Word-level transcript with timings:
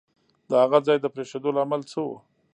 د 0.49 0.51
هغه 0.63 0.79
ځای 0.87 0.97
د 1.01 1.05
پرېښودو 1.13 1.55
لامل 1.57 1.81
څه 1.91 1.97
وو؟ 2.05 2.15